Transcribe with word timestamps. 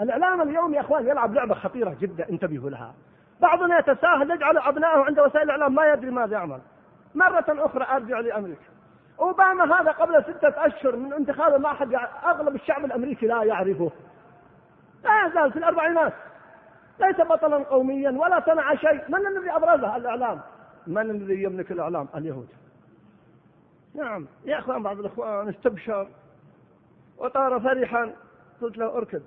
الإعلام 0.00 0.42
اليوم 0.42 0.74
يا 0.74 0.80
أخوان 0.80 1.06
يلعب 1.06 1.34
لعبة 1.34 1.54
خطيرة 1.54 1.96
جدا 2.00 2.28
انتبهوا 2.28 2.70
لها. 2.70 2.94
بعضنا 3.40 3.78
يتساهل 3.78 4.30
يجعل 4.30 4.58
أبنائه 4.58 4.98
عند 4.98 5.20
وسائل 5.20 5.42
الإعلام 5.42 5.74
ما 5.74 5.92
يدري 5.92 6.10
ماذا 6.10 6.32
يعمل. 6.32 6.60
مرة 7.14 7.44
أخرى 7.48 7.86
أرجع 7.96 8.20
لأمريكا. 8.20 8.64
أوباما 9.20 9.80
هذا 9.80 9.90
قبل 9.90 10.24
ستة 10.24 10.66
أشهر 10.66 10.96
من 10.96 11.12
انتخابه 11.12 11.58
ما 11.58 11.70
أحد 11.70 11.94
أغلب 12.24 12.54
الشعب 12.54 12.84
الأمريكي 12.84 13.26
لا 13.26 13.42
يعرفه. 13.42 13.90
لا 15.04 15.26
يزال 15.26 15.52
في 15.52 15.58
الأربعينات. 15.58 16.12
ليس 17.00 17.20
بطلا 17.20 17.56
قوميا 17.56 18.10
ولا 18.10 18.42
صنع 18.46 18.74
شيء. 18.74 19.00
من 19.08 19.26
الذي 19.26 19.50
أبرزه 19.50 19.96
الإعلام؟ 19.96 20.40
من 20.86 21.10
الذي 21.10 21.42
يملك 21.42 21.72
الإعلام؟ 21.72 22.08
اليهود. 22.14 22.48
نعم. 23.94 24.26
يا 24.44 24.58
أخوان 24.58 24.82
بعض 24.82 24.98
الإخوان 24.98 25.48
استبشر. 25.48 26.08
وطار 27.18 27.60
فرحا. 27.60 28.12
قلت 28.62 28.78
له 28.78 28.96
أركض. 28.96 29.22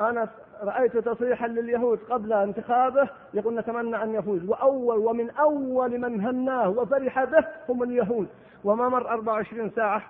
أنا 0.00 0.28
رأيت 0.62 0.96
تصريحا 0.96 1.48
لليهود 1.48 1.98
قبل 1.98 2.32
انتخابه 2.32 3.08
يقول 3.34 3.58
نتمنى 3.58 4.02
أن 4.02 4.14
يفوز. 4.14 4.44
وأول 4.44 4.98
ومن 4.98 5.30
أول 5.30 5.98
من 5.98 6.20
هناه 6.20 6.68
وفرح 6.68 7.24
به 7.24 7.44
هم 7.68 7.82
اليهود. 7.82 8.28
وما 8.64 8.88
مر 8.88 9.10
24 9.10 9.70
ساعة 9.70 10.02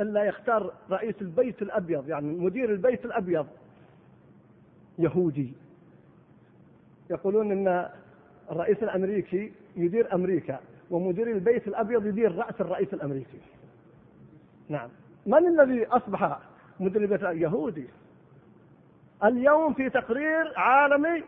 إلا 0.00 0.24
يختار 0.24 0.72
رئيس 0.90 1.14
البيت 1.20 1.62
الأبيض 1.62 2.08
يعني 2.08 2.38
مدير 2.38 2.70
البيت 2.70 3.04
الأبيض 3.04 3.46
يهودي. 4.98 5.52
يقولون 7.10 7.52
أن 7.52 7.88
الرئيس 8.50 8.82
الأمريكي 8.82 9.52
يدير 9.76 10.14
أمريكا 10.14 10.60
ومدير 10.90 11.30
البيت 11.30 11.68
الأبيض 11.68 12.06
يدير 12.06 12.36
رأس 12.36 12.60
الرئيس 12.60 12.94
الأمريكي. 12.94 13.38
نعم. 14.68 14.88
من 15.26 15.46
الذي 15.46 15.86
أصبح 15.86 16.38
مدير 16.80 17.02
البيت 17.02 17.22
يهودي. 17.22 17.86
اليوم 19.24 19.74
في 19.74 19.90
تقرير 19.90 20.52
عالمي 20.56 21.24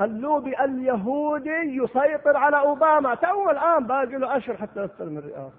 اللوبي 0.00 0.64
اليهودي 0.64 1.76
يسيطر 1.76 2.36
على 2.36 2.58
أوباما 2.58 3.14
تو 3.14 3.50
الآن 3.50 3.86
باقي 3.86 4.06
له 4.06 4.36
أشهر 4.36 4.56
حتى 4.56 4.84
يستلم 4.84 5.18
الرئاسة. 5.18 5.52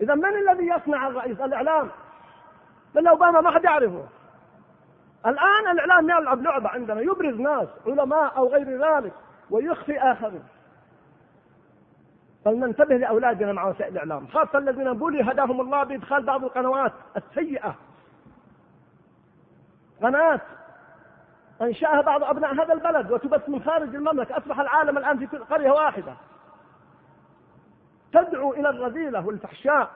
إذا 0.00 0.14
من 0.14 0.36
الذي 0.36 0.66
يصنع 0.66 1.08
الرئيس؟ 1.08 1.40
الإعلام. 1.40 1.88
لأن 2.94 3.06
أوباما 3.06 3.40
ما 3.40 3.50
حد 3.50 3.64
يعرفه. 3.64 4.04
الآن 5.26 5.68
الإعلام 5.72 6.10
يلعب 6.10 6.42
لعبة 6.42 6.68
عندنا 6.68 7.00
يبرز 7.00 7.40
ناس 7.40 7.68
علماء 7.86 8.36
أو 8.36 8.48
غير 8.48 8.84
ذلك 8.84 9.12
ويخفي 9.50 9.98
آخرين. 9.98 10.44
فلننتبه 12.44 12.96
لأولادنا 12.96 13.52
مع 13.52 13.68
وسائل 13.68 13.92
الإعلام، 13.92 14.26
خاصة 14.26 14.58
الذين 14.58 14.92
بولي 14.92 15.22
هداهم 15.22 15.60
الله 15.60 15.84
بإدخال 15.84 16.22
بعض 16.22 16.44
القنوات 16.44 16.92
السيئة. 17.16 17.74
قناة 20.02 20.40
أنشأها 21.62 22.00
بعض 22.00 22.24
أبناء 22.24 22.54
هذا 22.54 22.72
البلد 22.72 23.12
وتبث 23.12 23.48
من 23.48 23.62
خارج 23.62 23.94
المملكة 23.94 24.36
أصبح 24.36 24.60
العالم 24.60 24.98
الآن 24.98 25.26
في 25.26 25.36
قرية 25.36 25.70
واحدة. 25.70 26.14
تدعو 28.12 28.52
إلى 28.52 28.70
الرذيلة 28.70 29.26
والفحشاء. 29.26 29.90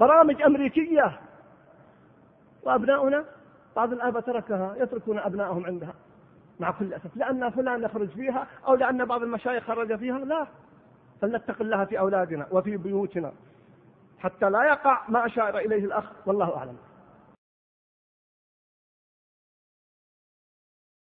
برامج 0.00 0.42
أمريكية. 0.42 1.20
وأبناؤنا 2.62 3.24
بعض 3.76 3.92
الآباء 3.92 4.22
تركها 4.22 4.74
يتركون 4.76 5.18
أبنائهم 5.18 5.66
عندها. 5.66 5.94
مع 6.60 6.70
كل 6.70 6.94
أسف. 6.94 7.16
لأن 7.16 7.50
فلان 7.50 7.82
يخرج 7.82 8.08
فيها 8.08 8.46
أو 8.66 8.74
لأن 8.74 9.04
بعض 9.04 9.22
المشايخ 9.22 9.64
خرج 9.64 9.96
فيها 9.96 10.18
لا. 10.18 10.46
فلنتق 11.20 11.60
الله 11.60 11.84
في 11.84 11.98
أولادنا 11.98 12.46
وفي 12.50 12.76
بيوتنا. 12.76 13.32
حتى 14.18 14.50
لا 14.50 14.64
يقع 14.64 15.00
ما 15.08 15.26
أشار 15.26 15.58
إليه 15.58 15.84
الأخ 15.84 16.04
والله 16.26 16.56
أعلم. 16.56 16.76